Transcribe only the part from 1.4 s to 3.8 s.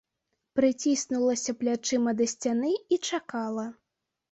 плячыма да сцяны і чакала.